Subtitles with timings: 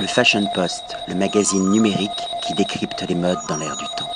[0.00, 2.10] Le Fashion Post, le magazine numérique
[2.46, 4.08] qui décrypte les modes dans l'air du temps.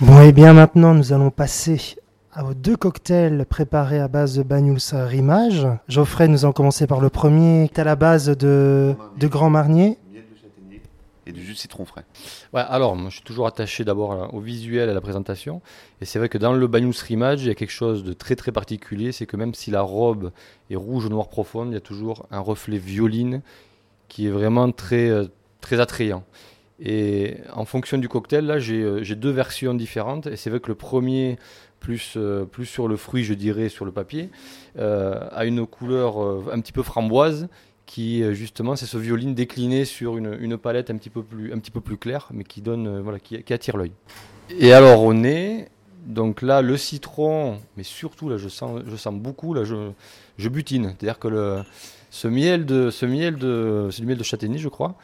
[0.00, 1.96] Bon, et bien maintenant, nous allons passer
[2.32, 5.66] à vos deux cocktails préparés à base de Banyuls Rimage.
[5.88, 9.50] Geoffrey, nous allons commencer par le premier, qui est à la base de, de Grand
[9.50, 9.98] Marnier.
[10.10, 10.80] Miel de châtaignier
[11.26, 12.06] et du jus de citron frais.
[12.54, 15.60] Ouais, alors, moi, je suis toujours attaché d'abord au visuel, à la présentation.
[16.00, 18.36] Et c'est vrai que dans le Banyuls Rimage, il y a quelque chose de très
[18.36, 19.12] très particulier.
[19.12, 20.32] C'est que même si la robe
[20.70, 23.42] est rouge ou noir profonde, il y a toujours un reflet violine
[24.08, 25.26] qui est vraiment très, euh,
[25.60, 26.24] très attrayant.
[26.80, 30.26] Et en fonction du cocktail, là, j'ai euh, j'ai deux versions différentes.
[30.26, 31.38] Et c'est vrai que le premier,
[31.80, 34.30] plus, euh, plus sur le fruit, je dirais, sur le papier,
[34.78, 36.18] a une couleur
[36.52, 37.48] un petit peu framboise
[37.86, 41.58] qui justement c'est ce violine décliné sur une, une palette un petit peu plus un
[41.58, 43.92] petit peu plus claire mais qui donne voilà qui, attire l'œil.
[44.50, 45.68] Et alors au nez
[46.06, 49.90] donc là le citron mais surtout là je sens je sens beaucoup là je,
[50.36, 51.62] je butine c'est-à-dire que le
[52.10, 53.06] ce miel de ce
[53.90, 54.96] c'est miel de châtaignier je crois.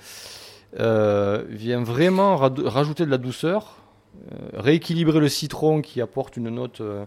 [0.80, 3.77] Euh, vient vraiment rajouter de la douceur
[4.33, 7.05] euh, rééquilibrer le citron qui apporte une note euh,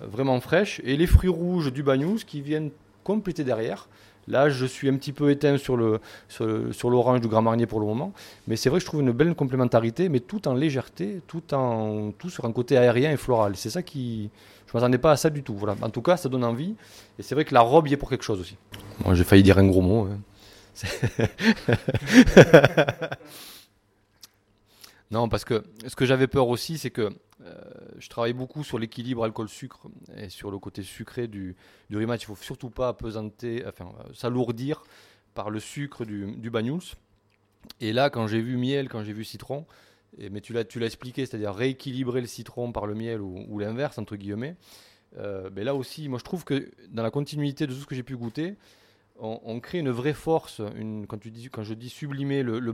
[0.00, 2.70] vraiment fraîche et les fruits rouges du bagnous qui viennent
[3.04, 3.88] compléter derrière
[4.28, 7.42] Là, je suis un petit peu éteint sur le sur, le- sur l'orange du Grand
[7.42, 8.12] Marnier pour le moment,
[8.48, 12.10] mais c'est vrai que je trouve une belle complémentarité, mais tout en légèreté, tout en
[12.18, 13.54] tout sur un côté aérien et floral.
[13.56, 14.30] C'est ça qui,
[14.66, 15.54] je m'attendais pas à ça du tout.
[15.54, 15.76] Voilà.
[15.80, 16.74] En tout cas, ça donne envie,
[17.18, 18.56] et c'est vrai que la robe y est pour quelque chose aussi.
[19.04, 20.08] Moi, j'ai failli dire un gros mot.
[20.10, 20.18] hein.
[25.10, 27.10] Non, parce que ce que j'avais peur aussi, c'est que
[27.44, 27.54] euh,
[27.98, 31.54] je travaille beaucoup sur l'équilibre alcool-sucre et sur le côté sucré du,
[31.90, 32.02] du.
[32.02, 34.82] Il faut surtout pas pesanter, enfin, euh, s'alourdir
[35.34, 36.50] par le sucre du, du.
[37.80, 39.66] Et là, quand j'ai vu miel, quand j'ai vu citron,
[40.18, 43.98] mais tu l'as, tu l'as expliqué, c'est-à-dire rééquilibrer le citron par le miel ou, l'inverse,
[43.98, 44.56] entre guillemets.
[45.18, 47.94] euh, ben là aussi, moi je trouve que dans la continuité de tout ce que
[47.94, 48.56] j'ai pu goûter,
[49.18, 50.60] on, crée une vraie force.
[51.08, 52.72] Quand, tu dis, quand je dis sublimer le, le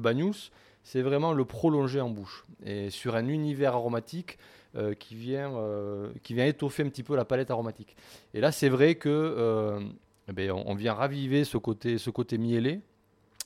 [0.83, 2.45] c'est vraiment le prolonger en bouche.
[2.65, 4.39] Et sur un univers aromatique
[4.77, 7.97] euh, qui, vient, euh, qui vient étoffer un petit peu la palette aromatique.
[8.35, 9.81] Et là, c'est vrai que euh,
[10.29, 12.81] eh ben, on, vient raviver ce côté, ce côté mielé,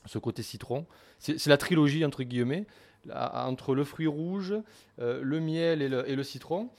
[0.06, 0.86] ce côté citron.
[1.18, 2.66] C'est la trilogie, entre guillemets,
[3.12, 4.54] entre le fruit rouge,
[5.00, 6.70] euh, le miel et le, citron.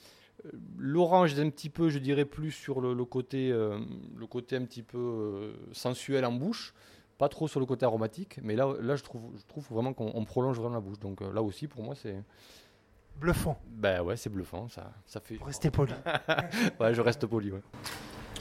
[0.78, 4.64] L'orange est un petit peu, je dirais, plus sur le, le côté, le côté un
[4.64, 6.72] petit peu sensuel en bouche,
[7.18, 8.38] pas trop sur le côté aromatique.
[8.42, 10.98] Mais là, là je, trouve, je trouve vraiment qu'on on prolonge vraiment la bouche.
[11.00, 12.16] Donc euh, là aussi, pour moi, c'est.
[13.20, 14.68] Bluffant, Ben ouais, c'est bluffant.
[14.68, 15.34] Ça, ça fait.
[15.34, 15.92] pour rester poli.
[16.80, 17.50] Ouais, je reste poli.
[17.50, 17.60] ouais.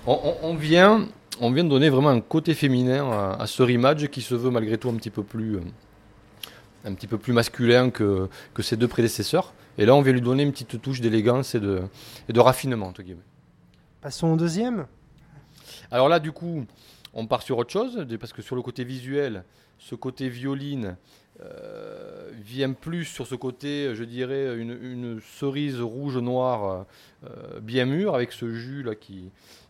[0.05, 1.07] On, on- on vient,
[1.41, 4.51] on vient de donner vraiment un côté féminin à, à ce rematch qui se veut
[4.51, 5.61] malgré tout un petit peu plus, euh,
[6.85, 9.53] un petit peu plus masculin que, que ses deux prédécesseurs.
[9.79, 11.81] Et là, on vient lui donner une petite touche d'élégance et de,
[12.29, 13.21] et de raffinement, entre guillemets.
[14.01, 14.85] Passons au deuxième.
[15.89, 16.66] Alors là, du coup,
[17.13, 19.44] on part sur autre chose, parce que sur le côté visuel,
[19.79, 20.97] ce côté violine
[21.41, 26.85] euh, vient plus sur ce côté, je dirais, une, une cerise rouge-noire
[27.23, 29.29] euh, bien mûre, avec ce jus là qui,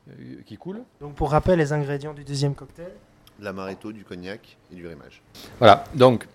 [0.10, 0.82] euh, qui coule.
[1.02, 2.92] Donc pour rappel, les ingrédients du deuxième cocktail.
[3.40, 5.22] De l'amaretto, du cognac et du rémage.
[5.60, 6.28] Voilà, donc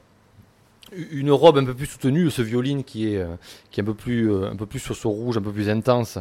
[0.92, 3.26] une robe un peu plus soutenue, ce violine qui est,
[3.70, 6.18] qui est un, peu plus, un peu plus sur ce rouge, un peu plus intense,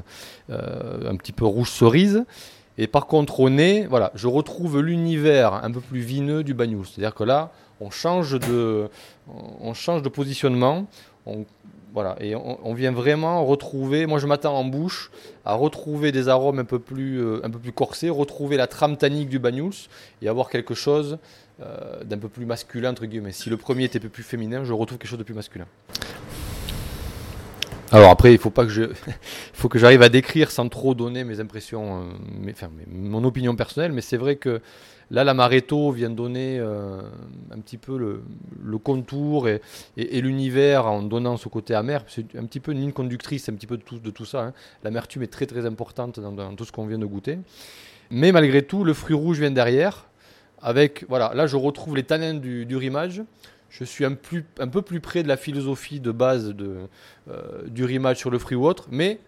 [0.50, 2.24] euh, un petit peu rouge cerise.
[2.78, 6.86] Et par contre, au nez, voilà, je retrouve l'univers un peu plus vineux du bagnous.
[6.86, 8.90] C'est-à-dire que là, on change de,
[9.59, 10.88] on change de positionnement.
[11.26, 11.46] On,
[11.94, 14.06] voilà, et on, vient vraiment retrouver.
[14.06, 15.12] Moi, je m'attends en bouche
[15.44, 18.96] à retrouver des arômes un peu plus, euh, un peu plus corsés, retrouver la trame
[18.96, 19.90] tannique du bagnous
[20.22, 21.18] et avoir quelque chose
[21.62, 23.34] euh, d'un peu plus masculin entre guillemets.
[23.34, 25.66] Si le premier était un peu plus féminin, je retrouve quelque chose de plus masculin.
[27.91, 28.84] Alors après, il faut pas que je,
[29.53, 32.03] faut que j'arrive à décrire sans trop donner mes impressions, euh,
[32.40, 33.91] mes- enfin, mon opinion personnelle.
[33.91, 34.62] Mais c'est vrai que
[35.09, 37.02] là, l'amaretto vient donner euh,
[37.52, 38.24] un petit peu le,
[38.63, 39.62] le contour et,
[39.97, 42.03] et- et l'univers en donnant ce côté amer.
[42.07, 44.41] C'est un petit peu une ligne conductrice, un petit peu de tout, de tout ça.
[44.46, 44.53] hein.
[44.84, 47.40] L'amertume est très très importante dans, dans tout ce qu'on vient de goûter.
[48.09, 50.08] Mais malgré tout, le fruit rouge vient derrière.
[50.63, 53.22] Avec, voilà, là je retrouve les tanins du, du rimage.
[53.72, 56.76] Je suis un, plus, un peu plus près de la philosophie de base de,
[57.29, 59.20] euh, du rimage sur le ou autre, mais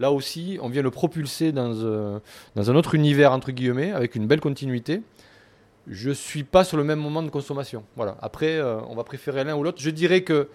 [0.00, 2.18] là aussi, on vient le propulser dans, euh,
[2.56, 5.00] dans un autre univers, entre guillemets, avec une belle continuité.
[5.86, 7.84] Je suis pas sur le même moment de consommation.
[7.94, 8.16] Voilà.
[8.20, 9.80] Après, euh, on va préférer l'un ou l'autre.
[9.80, 10.48] Je dirais que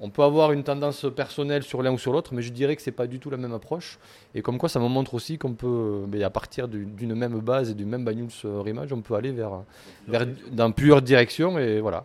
[0.00, 2.82] on peut avoir une tendance personnelle sur l'un ou sur l'autre, mais je dirais que
[2.82, 3.98] c'est pas du tout la même approche.
[4.34, 7.38] Et comme quoi, ça me montre aussi qu'on peut, ben, à partir du- d'une même
[7.40, 9.62] base et du même Banyuls Rimage, on peut aller vers,
[10.08, 12.04] vers dans plusieurs directions et voilà.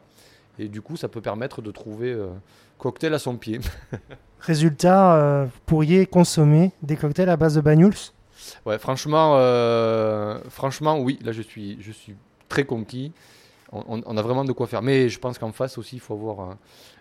[0.59, 2.27] Et du coup, ça peut permettre de trouver euh,
[2.77, 3.59] cocktail à son pied.
[4.39, 7.93] Résultat, euh, vous pourriez consommer des cocktails à base de Banyuls
[8.65, 11.19] Ouais, franchement, euh, franchement, oui.
[11.23, 12.15] Là, je suis, je suis
[12.49, 13.11] très conquis.
[13.71, 14.81] on, on a vraiment de quoi faire.
[14.81, 16.57] Mais je pense qu'en face aussi, il faut avoir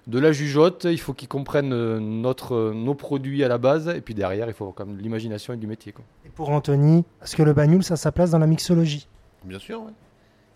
[0.06, 4.14] de la jugeote, il faut qu'ils comprennent notre, nos produits à la base, et puis
[4.14, 5.92] derrière, il faut avoir quand même de l'imagination et du métier.
[5.92, 6.04] Quoi.
[6.26, 9.08] Et pour Anthony, est-ce que le bagnoul, ça a sa place dans la mixologie?
[9.44, 9.92] Bien sûr, ouais.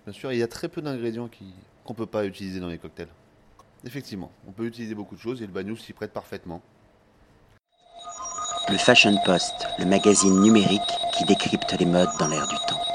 [0.06, 1.54] Bien sûr, il y a très peu d'ingrédients qui-
[1.84, 3.08] qu'on ne peut pas utiliser dans les cocktails.
[3.84, 6.62] Effectivement, on peut utiliser beaucoup de choses et le bagnous s'y prête parfaitement.
[8.70, 10.80] Le Fashion Post, le magazine numérique
[11.12, 12.93] qui décrypte les modes dans l'air du temps.